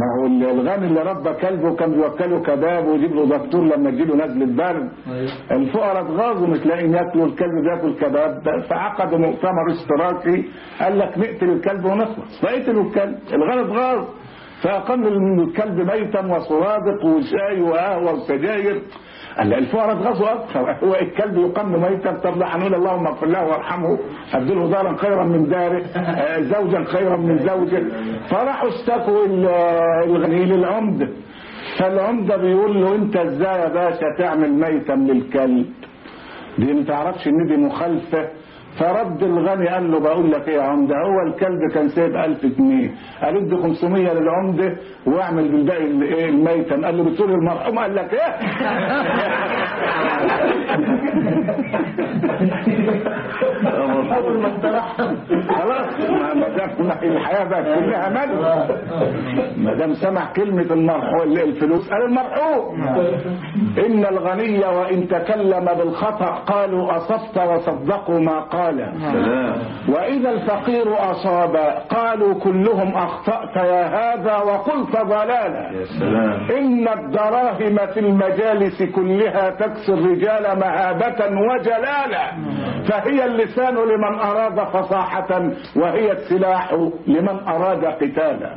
ما 0.00 0.06
هو 0.22 0.26
الغني 0.26 0.86
اللي 0.86 1.02
ربى 1.02 1.32
كلبه 1.32 1.74
كان 1.76 1.90
بيوكله 1.92 2.42
كباب 2.42 2.86
ويجيب 2.86 3.14
له 3.14 3.26
دكتور 3.38 3.60
لما 3.64 3.90
تجي 3.90 4.04
له 4.04 4.14
نزله 4.16 4.46
برد 4.46 4.88
الفقراء 5.50 6.02
اتغاظوا 6.02 6.46
مش 6.46 6.66
لاقيين 6.66 6.94
ياكلوا 6.94 7.26
الكلب 7.26 7.54
بياكل 7.64 7.94
كباب. 8.00 8.62
فعقدوا 8.70 9.18
مؤتمر 9.18 9.70
اشتراكي 9.70 10.44
قال 10.80 10.98
لك 10.98 11.18
نقتل 11.18 11.48
الكلب 11.50 11.84
ونخلص. 11.84 12.40
فقتلوا 12.42 12.84
الكلب. 12.84 13.18
الغني 13.32 13.60
اتغاظ. 13.60 14.04
فاقام 14.62 15.06
الكلب 15.40 15.78
ميتا 15.90 16.20
وسرادق 16.20 17.04
وشاي 17.04 17.60
وقهوة 17.62 18.12
وسجاير. 18.12 18.82
قال 19.38 19.54
الفقراء 19.54 19.92
اتغاظوا 19.92 20.32
أكثر. 20.32 20.76
هو 20.86 20.94
الكلب 20.94 21.36
يقام 21.38 21.72
ميتا 21.82 22.10
طب 22.12 22.38
لا 22.38 22.56
هنقول 22.56 22.74
اللهم 22.74 23.06
اغفر 23.06 23.26
له 23.26 23.46
وارحمه. 23.46 23.98
أبدله 24.34 24.68
دارا 24.70 24.96
خيرا 24.96 25.24
من 25.24 25.48
داره 25.48 25.82
آه، 25.96 26.40
زوجا 26.40 26.84
خيرا 26.84 27.16
من 27.16 27.38
زوجه. 27.38 27.82
فراحوا 28.30 28.68
اشتكوا 28.68 29.26
ال- 29.26 29.46
الغني 30.04 30.44
للعمده 30.44 31.08
فالعمده 31.78 32.36
بيقول 32.36 32.80
له 32.82 32.94
أنت 32.94 33.16
إزاي 33.16 33.60
يا 33.60 33.68
باشا 33.68 34.06
تعمل 34.18 34.52
ميتا 34.52 34.92
للكلب؟ 34.92 35.66
دي 36.58 36.72
ما 36.72 36.82
تعرفش 36.84 37.26
إن 37.28 37.46
دي 37.46 37.56
مخالفة. 37.56 38.28
فرد 38.80 39.22
الغني 39.22 39.68
قال 39.68 39.90
له 39.92 40.00
بقول 40.00 40.30
لك 40.32 40.48
إيه 40.48 40.54
يا 40.56 40.62
عمدة؟ 40.62 40.94
هو 40.96 41.20
الكلب 41.28 41.70
كان 41.74 41.88
سايب 41.88 42.16
1000 42.16 42.46
جنيه. 42.46 42.90
قال 43.22 43.36
ادي 43.36 43.56
500 43.56 44.12
للعمدة 44.12 44.76
واعمل 45.06 45.48
بالباقي 45.48 45.84
ال- 45.84 46.02
إيه 46.02 46.28
الميتم. 46.28 46.84
قال 46.84 46.96
له 46.96 47.04
بتقول 47.10 47.30
المرحوم 47.30 47.78
قال 47.78 47.94
لك 47.96 48.14
إيه؟ 48.14 48.36
خلاص. 55.48 56.10
ما 56.10 56.34
ما 56.34 56.48
دام 56.48 56.90
الحياة 57.02 57.44
بقت 57.44 57.64
كلها 57.78 58.08
مال 58.08 58.30
ما 59.56 59.74
دام 59.74 59.94
سمع 59.94 60.32
كلمة 60.32 60.62
المرحوم 60.72 61.32
الفلوس. 61.32 61.90
قال 61.90 62.02
المرحوم 62.04 62.82
إن 63.86 64.04
الغني 64.06 64.58
وإن 64.58 65.08
تكلم 65.08 65.64
بالخطأ 65.78 66.26
قالوا 66.26 66.96
اصبت 66.96 67.38
وصدقوا 67.38 68.20
ما 68.20 68.40
قال. 68.40 68.92
وإذا 69.88 70.30
الفقير 70.30 71.10
أصاب 71.10 71.56
قالوا 71.90 72.34
كلهم 72.34 72.94
أخطأت 72.94 73.56
يا 73.56 73.86
هذا 73.86 74.36
وقلت 74.36 74.96
ضلالا. 74.96 75.70
إن 76.58 76.88
الدراهم 76.88 77.76
في 77.94 78.00
المجالس 78.00 78.82
كلها 78.82 79.50
تكسي 79.50 79.92
الرجال 79.92 80.58
مهابة 80.58 81.20
وجلالا. 81.50 82.32
فهي 82.88 83.24
اللسان 83.24 83.74
لمن 83.74 84.18
أراد 84.18 84.60
فصاحة 84.68 85.50
وهي 85.76 86.12
السلاح 86.12 86.72
لمن 87.06 87.38
أراد 87.48 87.84
قتالا. 87.84 88.56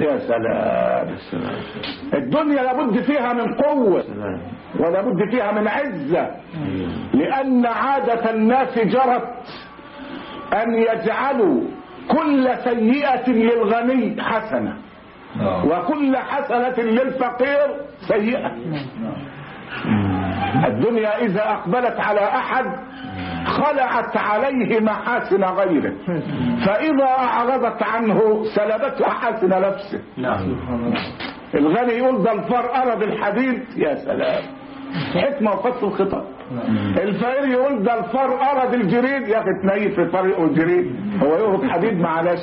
يا 0.00 0.18
سلام. 0.18 1.08
يا 1.08 1.16
سلام. 1.30 1.54
الدنيا 2.14 2.62
لابد 2.62 3.00
فيها 3.00 3.32
من 3.32 3.54
قوة 3.54 4.04
ولابد 4.78 5.30
فيها 5.30 5.52
من 5.52 5.68
عزة. 5.68 6.30
لأن 7.14 7.66
عادة 7.66 8.30
الناس 8.30 8.78
جرت 8.78 9.28
أن 10.62 10.74
يجعلوا 10.74 11.60
كل 12.08 12.48
سيئة 12.64 13.30
للغني 13.30 14.22
حسنة 14.22 14.76
وكل 15.64 16.16
حسنة 16.16 16.78
للفقير 16.78 17.68
سيئة. 18.08 18.52
الدنيا 20.66 21.18
إذا 21.22 21.50
أقبلت 21.50 22.00
على 22.00 22.20
أحد 22.20 22.64
خلعت 23.46 24.16
عليه 24.16 24.80
محاسن 24.80 25.44
غيره. 25.44 25.92
فإذا 26.66 27.04
أعرضت 27.04 27.82
عنه 27.82 28.44
سلبته 28.56 29.06
محاسن 29.06 29.48
نفسه. 29.48 30.00
الغني 31.54 31.92
يقول 31.92 32.22
ده 32.22 32.32
الفار 32.32 32.74
أرد 32.82 33.02
الحديد. 33.02 33.62
يا 33.76 33.94
سلام. 33.94 34.42
حكمة 35.14 35.50
وفصل 35.52 35.86
الخطاب. 35.86 36.24
الفقير 36.98 37.44
يقول 37.48 37.82
ده 37.82 37.98
الفار 37.98 38.38
أرد 38.42 38.74
الجريد. 38.74 39.28
يا 39.28 39.38
أخي 39.38 39.48
تنيف 39.62 39.94
في 39.94 40.04
طريقه 40.10 40.44
الجريد. 40.44 40.96
هو 41.22 41.34
يرد 41.36 41.70
حديد 41.70 42.00
معلش 42.00 42.40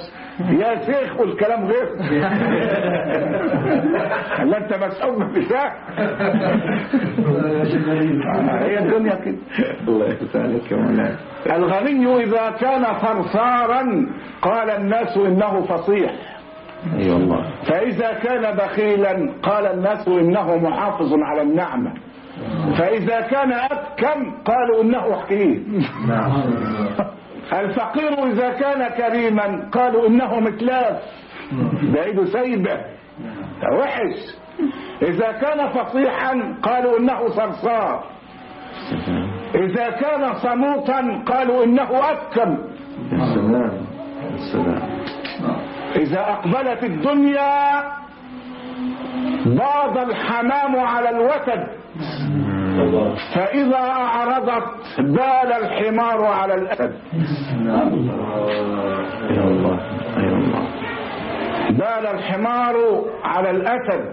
يا 0.50 0.86
شيخ 0.86 1.20
والكلام 1.20 1.66
غير. 1.66 1.90
لا 4.50 4.58
انت 4.58 4.74
مسؤول 4.74 5.20
من 5.20 5.34
بتاعك 5.34 5.74
هي 8.62 8.80
الدنيا 8.80 9.16
كده. 9.16 9.38
الله 9.88 10.06
يسعدك 10.06 10.72
يا 10.72 10.78
مولانا. 10.78 11.16
الغني 11.56 12.24
إذا 12.24 12.50
كان 12.62 12.84
ثرثارا 12.84 14.06
قال 14.42 14.70
الناس 14.70 15.18
إنه 15.18 15.62
فصيح. 15.62 16.12
اي 16.98 17.12
والله 17.12 17.46
فإذا 17.64 18.14
كان 18.14 18.56
بخيلا 18.56 19.34
قال 19.44 19.66
الناس 19.66 20.08
إنه 20.08 20.58
محافظ 20.58 21.14
على 21.14 21.42
النعمة. 21.42 21.94
فإذا 22.78 23.22
كان 23.22 23.54
أبكم 23.54 24.32
قالوا 24.46 24.84
إنه 24.84 25.16
حكيم. 25.22 25.86
الفقير 27.54 28.28
إذا 28.28 28.50
كان 28.50 28.88
كريما 28.88 29.70
قالوا 29.72 30.08
إنه 30.08 30.40
متلاف 30.40 31.02
ده 31.94 32.04
إيده 32.04 32.26
سايبة 32.26 32.64
ده 32.74 32.86
وحش. 33.64 34.36
إذا 35.02 35.32
كان 35.32 35.70
فصيحا 35.70 36.56
قالوا 36.64 37.00
إنه 37.00 37.28
صرصار. 37.28 38.04
إذا 39.56 39.90
كان 39.90 40.34
صموتا 40.34 41.24
قالوا 41.26 41.64
إنه 41.64 41.90
أبكم. 42.12 42.58
إذا 45.96 46.20
أقبلت 46.20 46.84
الدنيا 46.84 47.82
باض 49.46 49.98
الحمام 49.98 50.80
على 50.80 51.10
الوتد. 51.10 51.68
فإذا 53.36 53.78
أعرضت 53.78 54.64
بال 55.00 55.52
الحمار 55.54 56.26
على 56.26 56.54
الأسد. 56.56 56.94
الحمار 62.12 62.76
على 63.24 63.50
الأسد. 63.50 64.04